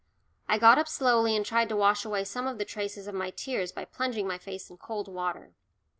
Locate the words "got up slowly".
0.57-1.35